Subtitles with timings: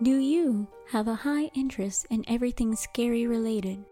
[0.00, 3.84] Do you have a high interest in everything scary related?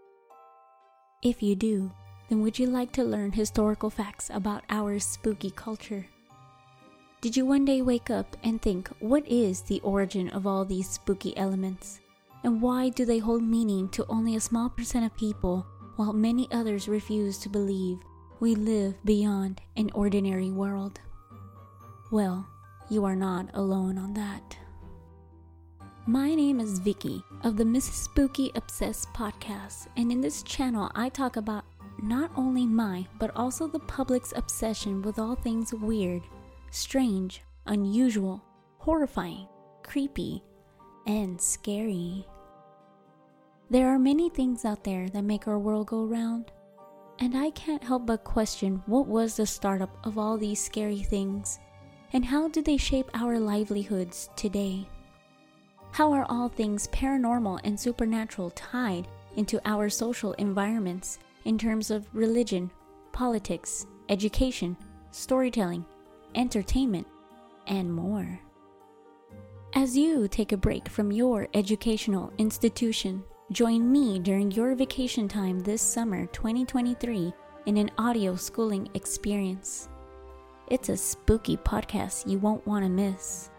[1.21, 1.91] If you do,
[2.29, 6.07] then would you like to learn historical facts about our spooky culture?
[7.19, 10.89] Did you one day wake up and think, what is the origin of all these
[10.89, 11.99] spooky elements?
[12.45, 15.65] And why do they hold meaning to only a small percent of people
[15.97, 17.97] while many others refuse to believe
[18.39, 21.01] we live beyond an ordinary world?
[22.11, 22.47] Well,
[22.89, 24.57] you are not alone on that.
[26.09, 28.05] My name is Vicky of the Mrs.
[28.05, 31.65] Spooky Obsessed podcast, and in this channel, I talk about
[32.01, 36.21] not only my, but also the public's obsession with all things weird,
[36.71, 38.41] strange, unusual,
[38.77, 39.49] horrifying,
[39.83, 40.41] creepy,
[41.07, 42.25] and scary.
[43.69, 46.53] There are many things out there that make our world go round,
[47.19, 51.59] and I can't help but question what was the startup of all these scary things,
[52.13, 54.87] and how do they shape our livelihoods today?
[55.91, 62.07] How are all things paranormal and supernatural tied into our social environments in terms of
[62.13, 62.69] religion,
[63.11, 64.77] politics, education,
[65.11, 65.85] storytelling,
[66.35, 67.07] entertainment,
[67.67, 68.39] and more?
[69.73, 75.59] As you take a break from your educational institution, join me during your vacation time
[75.59, 77.33] this summer 2023
[77.65, 79.89] in an audio schooling experience.
[80.69, 83.49] It's a spooky podcast you won't want to miss.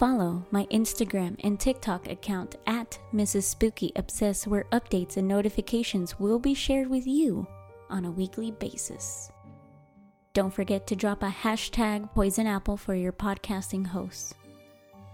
[0.00, 3.42] Follow my Instagram and TikTok account at Mrs.
[3.42, 7.46] Spooky Obsess, where updates and notifications will be shared with you
[7.90, 9.30] on a weekly basis.
[10.32, 14.32] Don't forget to drop a hashtag Poison Apple for your podcasting hosts.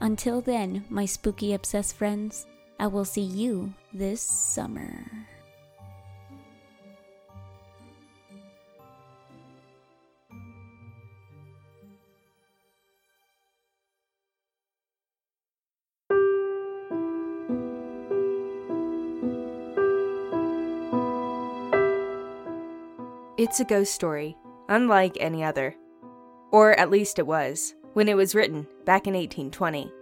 [0.01, 2.47] Until then, my spooky obsessed friends,
[2.79, 5.05] I will see you this summer.
[23.39, 24.35] It's a ghost story,
[24.71, 25.77] unlike any other.
[26.53, 29.93] Or at least it was, when it was written back in 1820.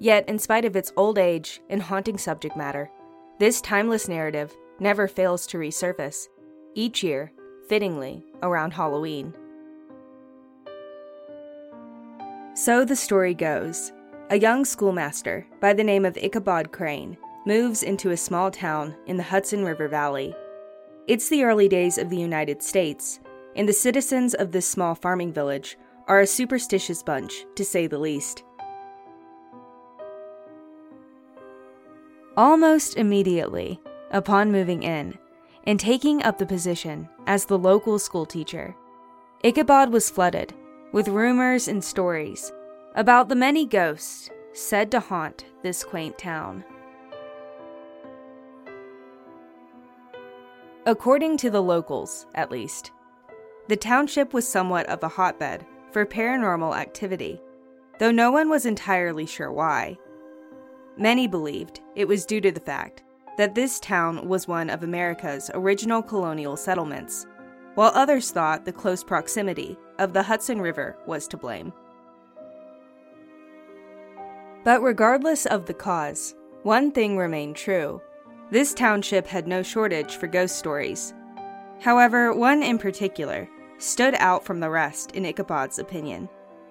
[0.00, 2.90] Yet, in spite of its old age and haunting subject matter,
[3.38, 6.26] this timeless narrative never fails to resurface,
[6.74, 7.32] each year,
[7.68, 9.32] fittingly, around Halloween.
[12.54, 13.92] So the story goes
[14.30, 17.16] a young schoolmaster by the name of Ichabod Crane
[17.46, 20.34] moves into a small town in the Hudson River Valley
[21.06, 23.20] it's the early days of the United States,
[23.54, 25.78] and the citizens of this small farming village
[26.08, 28.42] are a superstitious bunch, to say the least.
[32.36, 33.80] Almost immediately,
[34.10, 35.16] upon moving in
[35.64, 38.74] and taking up the position as the local schoolteacher,
[39.42, 40.54] Ichabod was flooded
[40.92, 42.52] with rumors and stories
[42.94, 46.64] about the many ghosts said to haunt this quaint town.
[50.86, 52.92] According to the locals, at least,
[53.66, 57.40] the township was somewhat of a hotbed for paranormal activity,
[57.98, 59.98] though no one was entirely sure why.
[60.96, 63.02] Many believed it was due to the fact
[63.36, 67.26] that this town was one of America's original colonial settlements,
[67.74, 71.72] while others thought the close proximity of the Hudson River was to blame.
[74.62, 78.00] But regardless of the cause, one thing remained true
[78.50, 81.14] this township had no shortage for ghost stories.
[81.80, 83.48] However, one in particular
[83.78, 86.28] stood out from the rest in Ichabod's opinion,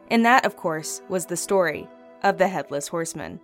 [0.09, 1.87] and that, of course, was the story
[2.23, 3.39] of the Headless Horseman.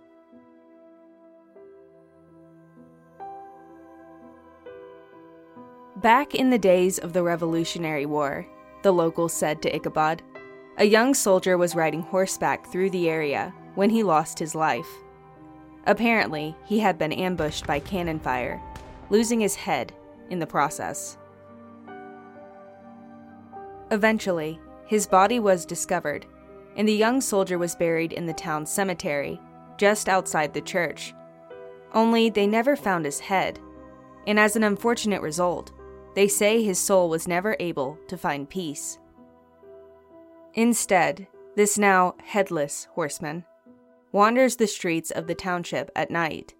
[5.96, 8.44] Back in the days of the Revolutionary War,
[8.82, 10.22] the locals said to Ichabod,
[10.78, 14.88] a young soldier was riding horseback through the area when he lost his life.
[15.86, 18.62] Apparently, he had been ambushed by cannon fire,
[19.10, 19.92] losing his head
[20.30, 21.18] in the process.
[23.90, 26.24] Eventually, his body was discovered,
[26.76, 29.40] and the young soldier was buried in the town cemetery,
[29.76, 31.14] just outside the church.
[31.92, 33.58] Only they never found his head,
[34.26, 35.72] and as an unfortunate result,
[36.14, 38.98] they say his soul was never able to find peace.
[40.54, 43.44] Instead, this now headless horseman
[44.12, 46.54] wanders the streets of the township at night,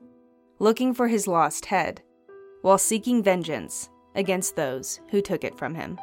[0.59, 2.03] looking for his lost head,
[2.63, 5.99] while seeking vengeance against those who took it from him.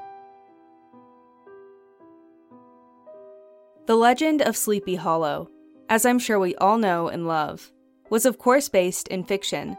[3.87, 5.49] The legend of Sleepy Hollow,
[5.89, 7.71] as I'm sure we all know and love,
[8.11, 9.75] was of course based in fiction,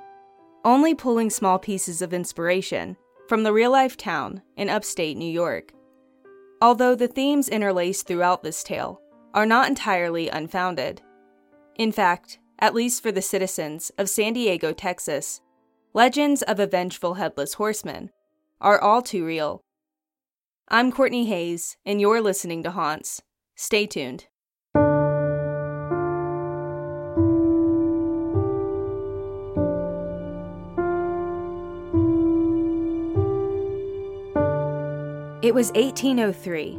[0.64, 2.96] only pulling small pieces of inspiration
[3.28, 5.72] from the real life town in upstate New York.
[6.60, 9.00] Although the themes interlaced throughout this tale
[9.32, 11.00] are not entirely unfounded.
[11.80, 15.40] In fact, at least for the citizens of San Diego, Texas,
[15.94, 18.10] legends of a vengeful headless horseman
[18.60, 19.62] are all too real.
[20.68, 23.22] I'm Courtney Hayes, and you're listening to Haunts.
[23.56, 24.26] Stay tuned.
[35.42, 36.74] It was 1803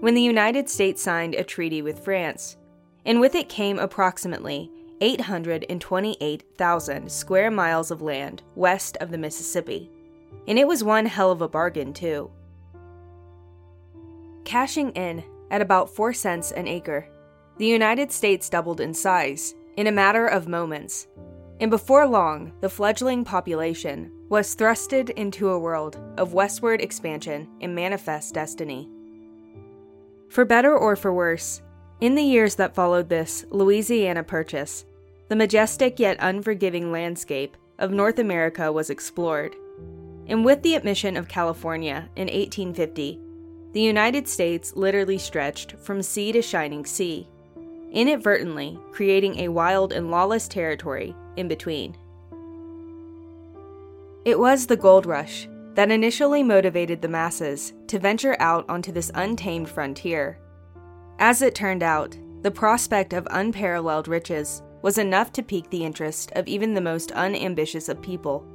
[0.00, 2.56] when the United States signed a treaty with France,
[3.06, 4.70] and with it came approximately
[5.00, 9.90] 828,000 square miles of land west of the Mississippi.
[10.48, 12.30] And it was one hell of a bargain, too.
[14.44, 17.08] Cashing in at about 4 cents an acre,
[17.58, 21.06] the United States doubled in size in a matter of moments.
[21.60, 27.74] And before long, the fledgling population was thrusted into a world of westward expansion and
[27.74, 28.88] manifest destiny.
[30.28, 31.62] For better or for worse,
[32.00, 34.84] in the years that followed this Louisiana Purchase,
[35.28, 39.56] the majestic yet unforgiving landscape of North America was explored.
[40.28, 43.20] And with the admission of California in 1850,
[43.72, 47.28] the United States literally stretched from sea to shining sea,
[47.92, 51.96] inadvertently creating a wild and lawless territory in between.
[54.24, 59.10] It was the gold rush that initially motivated the masses to venture out onto this
[59.14, 60.38] untamed frontier
[61.18, 66.30] as it turned out, the prospect of unparalleled riches was enough to pique the interest
[66.32, 68.46] of even the most unambitious of people.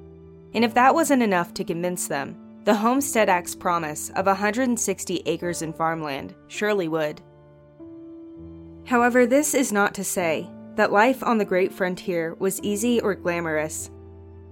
[0.54, 5.62] And if that wasn't enough to convince them, the Homestead Act's promise of 160 acres
[5.62, 7.22] in farmland surely would.
[8.86, 13.16] However, this is not to say that life on the great frontier was easy or
[13.16, 13.90] glamorous.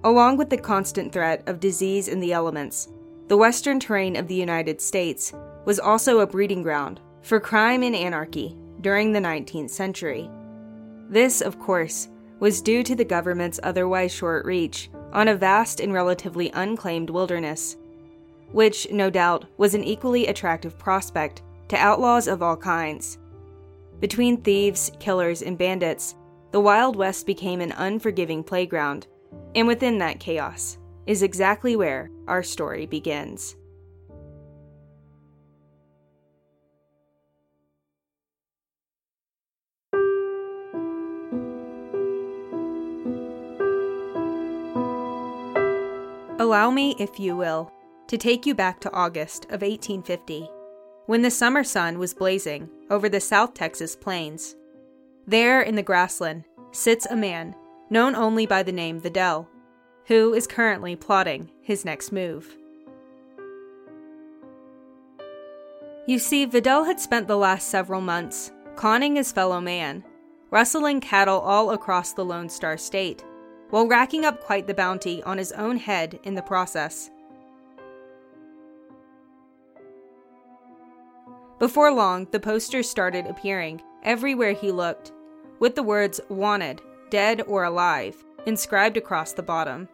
[0.04, 2.90] Along with the constant threat of disease in the elements,
[3.28, 5.34] the western terrain of the United States
[5.66, 10.30] was also a breeding ground for crime and anarchy during the 19th century.
[11.10, 12.08] This, of course,
[12.40, 17.76] was due to the government's otherwise short reach on a vast and relatively unclaimed wilderness,
[18.52, 23.18] which, no doubt, was an equally attractive prospect to outlaws of all kinds.
[24.00, 26.16] Between thieves, killers, and bandits,
[26.52, 29.08] the Wild West became an unforgiving playground,
[29.56, 33.56] and within that chaos is exactly where our story begins.
[46.42, 47.70] Allow me, if you will,
[48.08, 50.50] to take you back to August of 1850,
[51.06, 54.56] when the summer sun was blazing over the South Texas plains.
[55.28, 57.56] There in the grassland sits a man
[57.90, 59.50] known only by the name Vidal,
[60.06, 62.56] who is currently plotting his next move.
[66.08, 70.06] You see, Vidal had spent the last several months conning his fellow man,
[70.52, 73.26] rustling cattle all across the Lone Star State
[73.70, 77.10] while racking up quite the bounty on his own head in the process.
[81.60, 85.12] Before long, the posters started appearing everywhere he looked,
[85.60, 89.90] with the words Wanted, Dead or Alive inscribed across the bottom.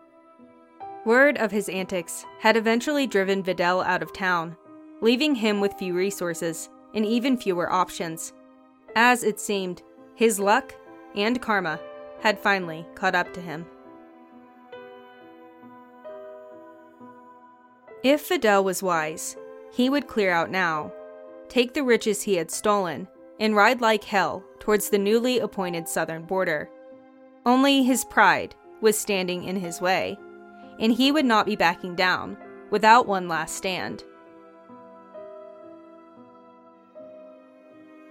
[1.06, 4.56] Word of his antics had eventually driven Vidal out of town,
[5.02, 8.34] leaving him with few resources and even fewer options.
[8.96, 9.82] As it seemed,
[10.14, 10.76] his luck
[11.16, 11.80] and karma
[12.26, 13.68] had finally caught up to him.
[18.04, 19.38] If Vidal was wise,
[19.72, 20.92] he would clear out now,
[21.50, 23.08] take the riches he had stolen,
[23.40, 26.68] and ride like hell towards the newly appointed southern border.
[27.46, 30.18] Only his pride was standing in his way,
[30.80, 32.38] and he would not be backing down
[32.72, 34.04] without one last stand.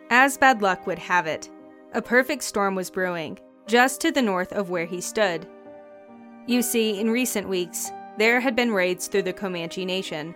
[0.09, 1.50] As bad luck would have it,
[1.92, 5.47] a perfect storm was brewing just to the north of where he stood.
[6.47, 10.35] You see, in recent weeks, there had been raids through the Comanche Nation,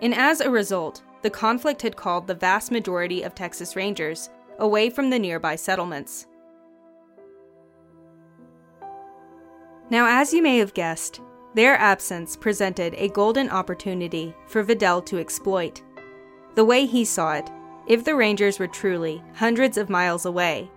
[0.00, 4.90] and as a result, the conflict had called the vast majority of Texas Rangers away
[4.90, 6.26] from the nearby settlements.
[9.90, 11.20] Now, as you may have guessed,
[11.54, 15.82] their absence presented a golden opportunity for Vidal to exploit.
[16.54, 17.50] The way he saw it,
[17.86, 20.70] if the Rangers were truly hundreds of miles away,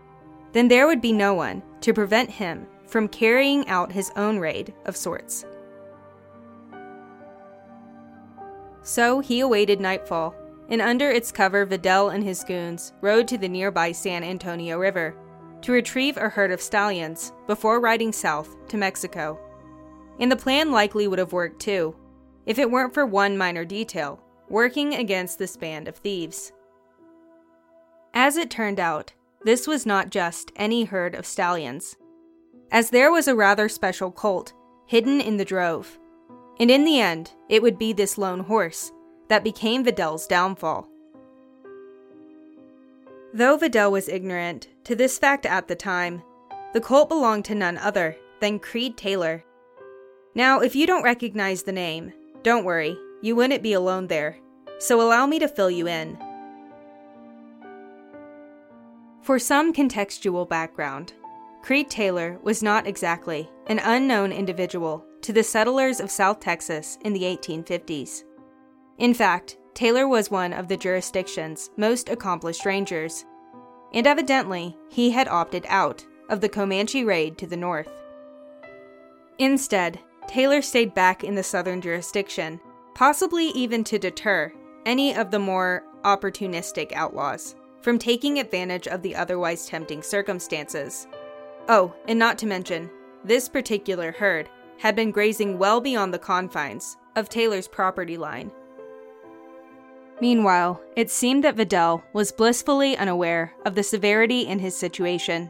[0.51, 4.73] then there would be no one to prevent him from carrying out his own raid
[4.85, 5.45] of sorts.
[8.81, 10.33] So he awaited nightfall,
[10.69, 15.15] and under its cover, Vidal and his goons rode to the nearby San Antonio River
[15.61, 19.39] to retrieve a herd of stallions before riding south to Mexico.
[20.19, 21.95] And the plan likely would have worked too,
[22.45, 26.53] if it weren't for one minor detail working against this band of thieves.
[28.13, 29.13] As it turned out,
[29.47, 31.95] this was not just any herd of stallions.
[32.71, 34.53] as there was a rather special colt
[34.87, 35.97] hidden in the drove.
[36.59, 38.91] And in the end, it would be this lone horse
[39.29, 40.89] that became Vidal's downfall.
[43.33, 46.23] Though Vidal was ignorant to this fact at the time,
[46.73, 49.43] the colt belonged to none other than Creed Taylor.
[50.35, 52.11] Now, if you don't recognize the name,
[52.43, 54.37] don't worry, you wouldn't be alone there,
[54.79, 56.17] so allow me to fill you in.
[59.27, 61.11] For some contextual background,
[61.61, 67.11] Creed Taylor was not exactly an unknown individual to the settlers of South Texas in
[67.11, 68.23] the 1850s.
[68.99, 73.25] In fact, Taylor was one of the jurisdiction's most accomplished rangers,
[73.93, 77.89] and evidently he had opted out of the Comanche raid to the north.
[79.39, 82.61] Instead, Taylor stayed back in the southern jurisdiction,
[82.95, 84.53] possibly even to deter
[84.85, 87.57] any of the more opportunistic outlaws
[87.87, 91.07] from taking advantage of the otherwise tempting circumstances.
[91.69, 92.89] Oh, and not to mention,
[93.23, 98.51] this particular herd had been grazing well beyond the confines of Taylor's property line.
[100.19, 105.49] Meanwhile, it seemed that Vidal was blissfully unaware of the severity in his situation.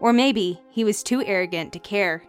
[0.00, 2.24] Or maybe he was too arrogant to care.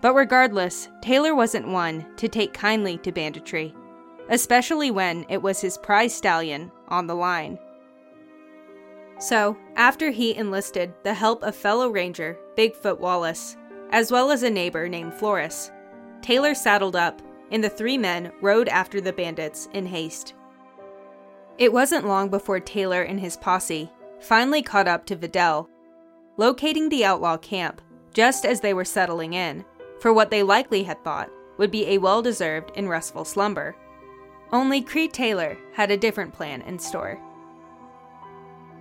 [0.00, 3.74] But regardless, Taylor wasn't one to take kindly to banditry,
[4.28, 7.58] especially when it was his prize stallion on the line.
[9.18, 13.56] So, after he enlisted the help of fellow ranger Bigfoot Wallace,
[13.90, 15.70] as well as a neighbor named Flores,
[16.20, 20.34] Taylor saddled up, and the three men rode after the bandits in haste.
[21.58, 25.70] It wasn't long before Taylor and his posse finally caught up to Vidal,
[26.36, 27.80] locating the outlaw camp
[28.12, 29.64] just as they were settling in
[30.00, 33.74] for what they likely had thought would be a well deserved and restful slumber.
[34.52, 37.20] Only Creed Taylor had a different plan in store.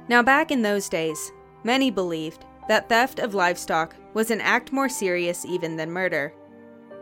[0.07, 1.31] Now, back in those days,
[1.63, 6.33] many believed that theft of livestock was an act more serious even than murder,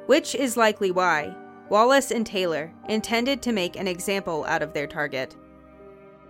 [0.05, 1.35] which is likely why
[1.69, 5.35] Wallace and Taylor intended to make an example out of their target.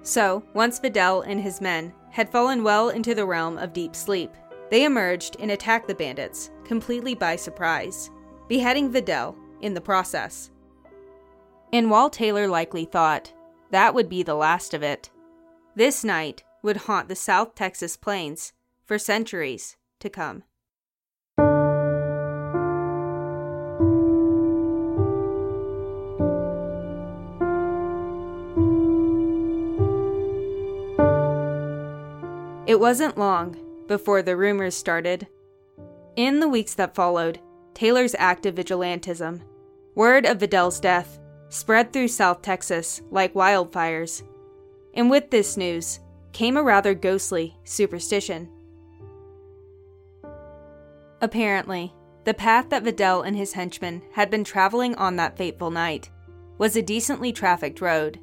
[0.01, 4.31] So, once Vidal and his men had fallen well into the realm of deep sleep,
[4.69, 8.09] they emerged and attacked the bandits, completely by surprise,
[8.47, 10.51] beheading Vidal in the process.
[11.71, 13.33] And while Taylor likely thought
[13.71, 15.09] that would be the last of it,
[15.75, 18.53] this night would haunt the South Texas plains
[18.85, 20.43] for centuries to come.
[32.65, 35.27] It wasn't long before the rumors started.
[36.15, 37.39] In the weeks that followed,
[37.73, 39.41] Taylor's active vigilantism,
[39.93, 44.23] word of Vidal's death, spread through South Texas like wildfires.
[44.95, 45.99] And with this news,
[46.33, 48.49] came a rather ghostly superstition.
[51.21, 51.93] Apparently,
[52.25, 56.09] the path that Vidal and his henchmen had been traveling on that fateful night
[56.57, 58.19] was a decently trafficked road.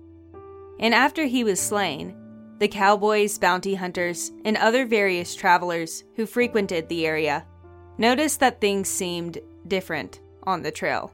[0.79, 2.17] And after he was slain,
[2.59, 7.47] the cowboys, bounty hunters, and other various travelers who frequented the area
[7.97, 11.13] noticed that things seemed different on the trail.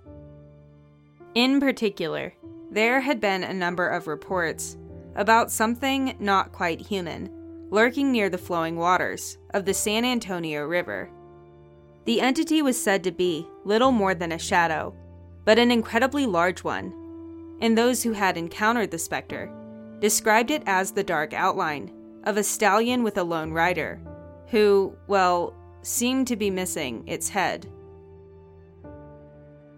[1.34, 2.34] In particular,
[2.70, 4.76] there had been a number of reports
[5.16, 7.30] about something not quite human
[7.70, 11.10] lurking near the flowing waters of the San Antonio River.
[12.04, 14.94] The entity was said to be little more than a shadow,
[15.44, 19.50] but an incredibly large one, and those who had encountered the specter
[20.00, 21.92] described it as the dark outline
[22.24, 24.00] of a stallion with a lone rider,
[24.48, 27.68] who, well, seemed to be missing its head.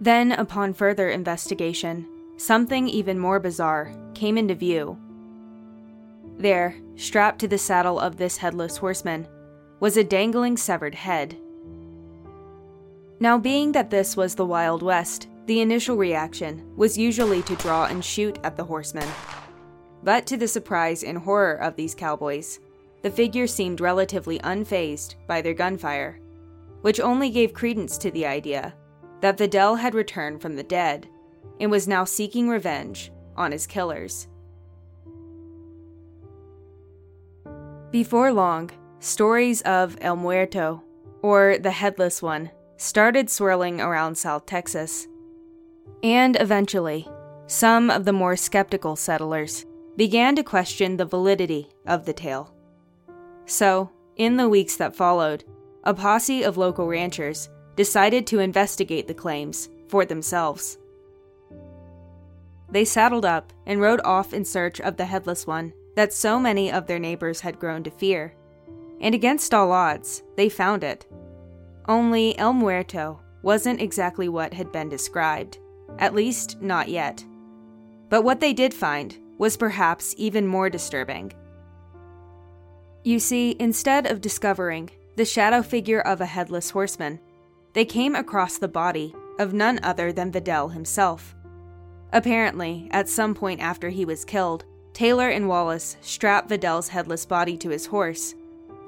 [0.00, 4.98] Then, upon further investigation, something even more bizarre came into view
[6.38, 9.26] there, strapped to the saddle of this headless horseman,
[9.80, 11.36] was a dangling severed head.
[13.20, 17.86] Now, being that this was the Wild West, the initial reaction was usually to draw
[17.86, 19.08] and shoot at the horseman.
[20.02, 22.60] But to the surprise and horror of these cowboys,
[23.02, 26.20] the figure seemed relatively unfazed by their gunfire,
[26.82, 28.74] which only gave credence to the idea
[29.20, 31.08] that Vidal had returned from the dead
[31.60, 34.28] and was now seeking revenge on his killers.
[37.90, 40.82] Before long, stories of El Muerto,
[41.22, 45.08] or the Headless One, started swirling around South Texas.
[46.02, 47.08] And eventually,
[47.46, 49.64] some of the more skeptical settlers
[49.96, 52.52] began to question the validity of the tale.
[53.46, 55.44] So, in the weeks that followed,
[55.82, 60.76] a posse of local ranchers decided to investigate the claims for themselves.
[62.70, 66.70] They saddled up and rode off in search of the Headless One that so many
[66.70, 68.32] of their neighbors had grown to fear.
[69.00, 71.04] And against all odds, they found it.
[71.88, 75.58] Only El Muerto wasn't exactly what had been described,
[75.98, 77.24] at least not yet.
[78.10, 81.32] But what they did find was perhaps even more disturbing.
[83.02, 87.18] You see, instead of discovering the shadow figure of a headless horseman,
[87.72, 91.34] they came across the body of none other than Vidal himself.
[92.12, 94.64] Apparently, at some point after he was killed,
[94.98, 98.34] Taylor and Wallace strapped Vidal's headless body to his horse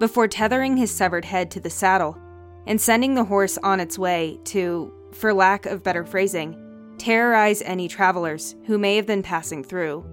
[0.00, 2.18] before tethering his severed head to the saddle
[2.66, 7.86] and sending the horse on its way to, for lack of better phrasing, terrorize any
[7.86, 10.04] travelers who may have been passing through.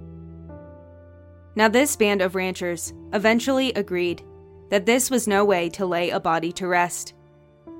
[1.55, 4.21] Now, this band of ranchers eventually agreed
[4.69, 7.15] that this was no way to lay a body to rest,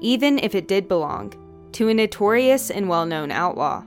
[0.02, 1.36] even if it did belong
[1.74, 3.84] to a notorious and well known outlaw.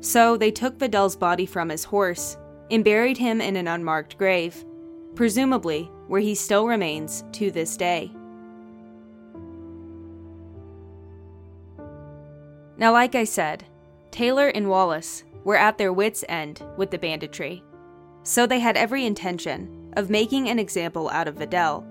[0.00, 2.36] So they took Vidal's body from his horse
[2.70, 4.64] and buried him in an unmarked grave,
[5.14, 8.10] presumably where he still remains to this day.
[12.76, 13.64] Now, like I said,
[14.10, 17.62] Taylor and Wallace were at their wits' end with the banditry,
[18.22, 21.84] so they had every intention of making an example out of Vidal.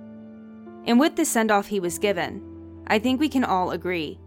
[0.85, 4.19] And with the send off he was given, I think we can all agree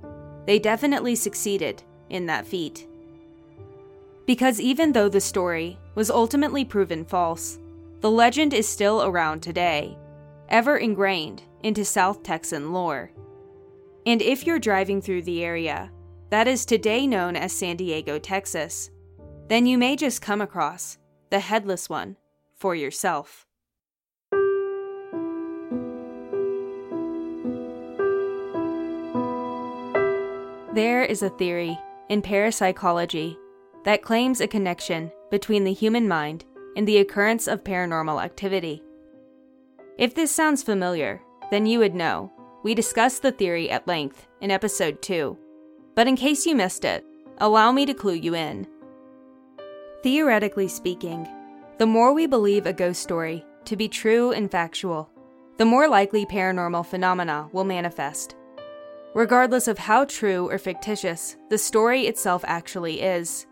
[0.46, 2.86] they definitely succeeded in that feat.
[4.26, 7.58] Because even though the story was ultimately proven false,
[8.00, 9.96] the legend is still around today,
[10.48, 13.12] ever ingrained into South Texan lore.
[14.04, 15.92] And if you're driving through the area,
[16.30, 18.90] that is today known as San Diego, Texas,
[19.48, 20.98] then you may just come across
[21.30, 22.16] the headless one
[22.56, 23.46] for yourself.
[30.74, 31.78] There is a theory
[32.08, 33.38] in parapsychology
[33.86, 36.44] that claims a connection between the human mind
[36.76, 38.82] and the occurrence of paranormal activity.
[39.96, 42.30] If this sounds familiar, then you would know.
[42.62, 45.38] We discussed the theory at length in episode 2.
[45.94, 47.06] But in case you missed it,
[47.38, 48.66] allow me to clue you in.
[50.02, 51.26] Theoretically speaking,
[51.78, 55.08] the more we believe a ghost story to be true and factual,
[55.56, 58.36] the more likely paranormal phenomena will manifest
[59.16, 63.46] regardless of how true or fictitious the story itself actually is.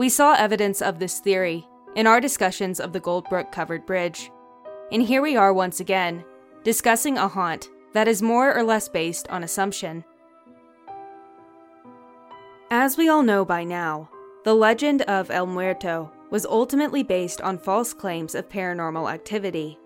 [0.00, 4.30] We saw evidence of this theory in our discussions of the Goldbrook covered bridge.
[4.90, 6.24] And here we are once again,
[6.64, 10.02] discussing a haunt that is more or less based on assumption.
[12.70, 14.08] As we all know by now,
[14.42, 19.78] the legend of El Muerto was ultimately based on false claims of paranormal activity.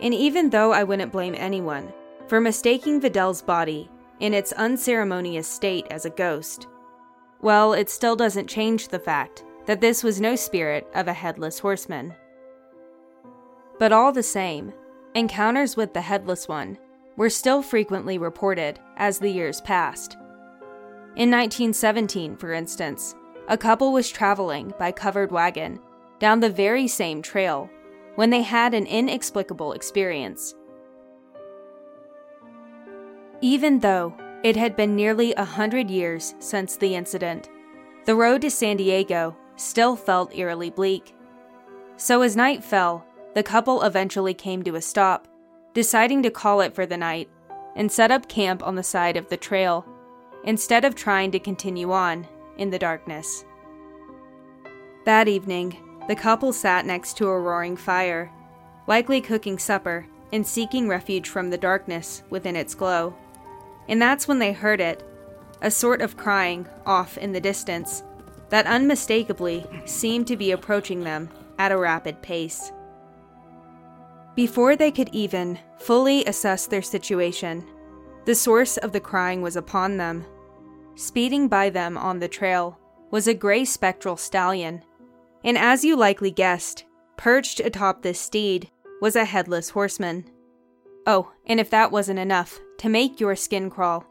[0.00, 1.92] And even though I wouldn't blame anyone
[2.28, 6.68] for mistaking Vidal's body in its unceremonious state as a ghost.
[7.42, 11.58] Well, it still doesn't change the fact that this was no spirit of a headless
[11.58, 12.14] horseman.
[13.78, 14.72] But all the same,
[15.14, 16.78] encounters with the headless one
[17.16, 20.14] were still frequently reported as the years passed.
[21.16, 23.14] In 1917, for instance,
[23.48, 25.80] a couple was traveling by covered wagon
[26.18, 27.68] down the very same trail
[28.14, 30.54] when they had an inexplicable experience
[33.40, 37.48] even though it had been nearly a hundred years since the incident,
[38.06, 41.14] the road to San Diego still felt eerily bleak.
[41.96, 45.28] So as night fell, the couple eventually came to a stop,
[45.74, 47.28] deciding to call it for the night
[47.76, 49.86] and set up camp on the side of the trail,
[50.44, 52.26] instead of trying to continue on
[52.56, 53.44] in the darkness.
[55.04, 55.76] That evening,
[56.08, 58.32] the couple sat next to a roaring fire,
[58.86, 63.14] likely cooking supper and seeking refuge from the darkness within its glow.
[63.90, 65.02] And that's when they heard it
[65.60, 68.02] a sort of crying off in the distance
[68.48, 72.72] that unmistakably seemed to be approaching them at a rapid pace.
[74.34, 77.66] Before they could even fully assess their situation,
[78.24, 80.24] the source of the crying was upon them.
[80.94, 82.78] Speeding by them on the trail
[83.10, 84.82] was a gray spectral stallion,
[85.44, 86.84] and as you likely guessed,
[87.16, 88.70] perched atop this steed
[89.02, 90.30] was a headless horseman.
[91.06, 94.06] Oh, and if that wasn't enough to make your skin crawl,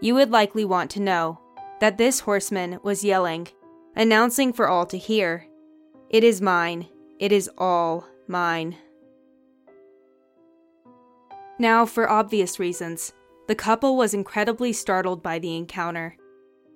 [0.00, 1.38] you would likely want to know
[1.80, 3.46] that this horseman was yelling,
[3.94, 5.46] announcing for all to hear,
[6.08, 8.76] It is mine, it is all mine.
[11.58, 13.12] Now, for obvious reasons,
[13.48, 16.16] the couple was incredibly startled by the encounter.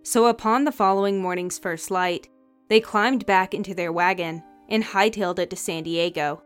[0.02, 2.28] So, upon the following morning's first light,
[2.68, 6.42] they climbed back into their wagon and hightailed it to San Diego.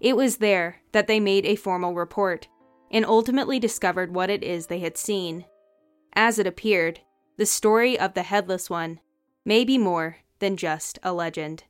[0.00, 2.48] It was there that they made a formal report
[2.90, 5.44] and ultimately discovered what it is they had seen.
[6.14, 7.00] As it appeared,
[7.36, 9.00] the story of the Headless One
[9.44, 11.64] may be more than just a legend.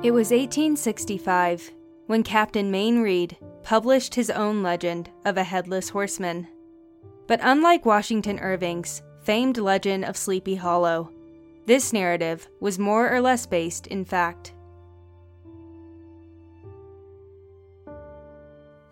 [0.00, 1.72] It was 1865
[2.06, 6.48] when Captain Mayne Reid published his own legend of a headless horseman.
[7.26, 11.10] But unlike Washington Irving's famed legend of Sleepy Hollow,
[11.66, 14.54] this narrative was more or less based in fact.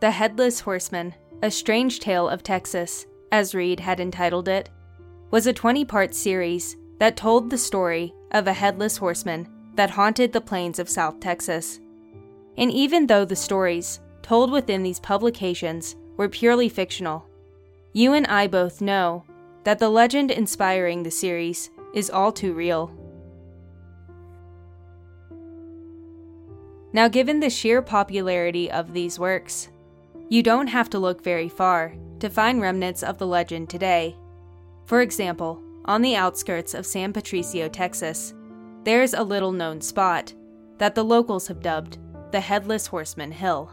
[0.00, 4.68] The Headless Horseman, A Strange Tale of Texas, as Reid had entitled it,
[5.30, 10.34] was a 20 part series that told the story of a headless horseman that haunted
[10.34, 11.80] the plains of South Texas.
[12.58, 17.26] And even though the stories told within these publications were purely fictional,
[17.94, 19.24] you and I both know
[19.66, 22.88] that the legend inspiring the series is all too real.
[26.92, 29.68] Now, given the sheer popularity of these works,
[30.28, 34.14] you don't have to look very far to find remnants of the legend today.
[34.84, 38.34] For example, on the outskirts of San Patricio, Texas,
[38.84, 40.32] there's a little known spot
[40.78, 41.98] that the locals have dubbed
[42.30, 43.72] the Headless Horseman Hill.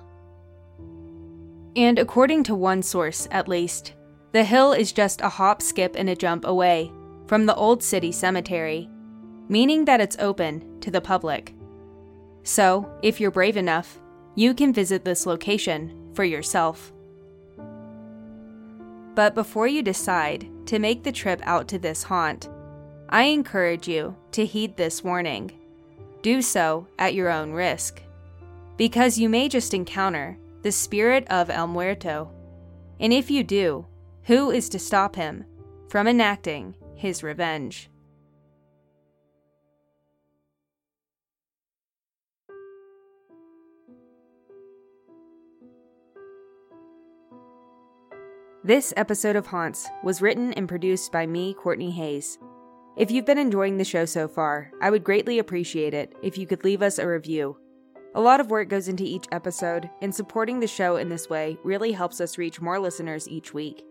[1.76, 3.94] And according to one source, at least,
[4.34, 6.92] the hill is just a hop, skip, and a jump away
[7.28, 8.90] from the old city cemetery,
[9.48, 11.54] meaning that it's open to the public.
[12.44, 14.00] So, if you're brave enough,
[14.36, 16.92] you can visit this location for yourself.
[19.16, 22.50] But before you decide to make the trip out to this haunt,
[23.10, 25.52] I encourage you to heed this warning.
[26.24, 28.02] Do so at your own risk,
[28.78, 32.32] because you may just encounter the spirit of El Muerto.
[33.00, 33.86] And if you do,
[34.26, 35.46] who is to stop him
[35.90, 37.90] from enacting his revenge?
[48.66, 52.38] This episode of Haunts was written and produced by me, Courtney Hayes.
[52.96, 56.48] If you've been enjoying the show so far, I would greatly appreciate it if you
[56.48, 57.58] could leave us a review.
[58.16, 61.58] A lot of work goes into each episode, and supporting the show in this way
[61.64, 63.84] really helps us reach more listeners each week.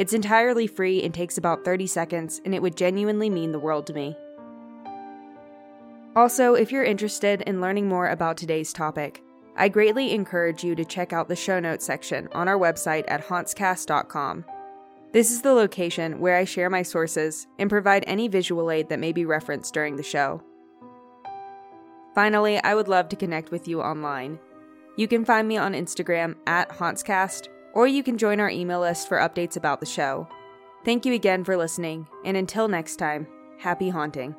[0.00, 3.86] It's entirely free and takes about 30 seconds, and it would genuinely mean the world
[3.88, 4.16] to me.
[6.16, 9.22] Also, if you're interested in learning more about today's topic,
[9.56, 13.26] I greatly encourage you to check out the show notes section on our website at
[13.26, 14.46] hauntscast.com.
[15.12, 19.00] This is the location where I share my sources and provide any visual aid that
[19.00, 20.42] may be referenced during the show.
[22.14, 24.38] Finally, I would love to connect with you online.
[24.96, 29.08] You can find me on Instagram at hauntscast, or you can join our email list
[29.08, 30.28] for updates about the show.
[30.84, 33.26] Thank you again for listening, and until next time,
[33.58, 34.34] happy haunting.